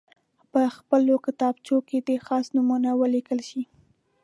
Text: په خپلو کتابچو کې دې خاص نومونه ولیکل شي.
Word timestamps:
په 0.51 0.61
خپلو 0.77 1.13
کتابچو 1.25 1.75
کې 1.87 1.97
دې 2.07 2.17
خاص 2.25 2.45
نومونه 2.55 2.89
ولیکل 3.01 3.39
شي. 3.49 3.63